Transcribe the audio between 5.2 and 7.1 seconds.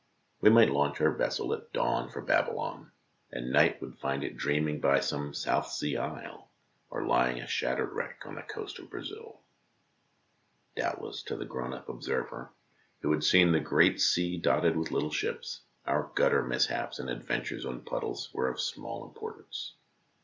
South Sea isle, or